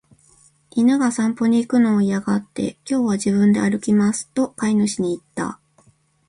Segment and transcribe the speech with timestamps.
[0.71, 5.59] 犬が散歩に行くのを嫌がって、「今日は自分で歩きます」と飼い主に言った。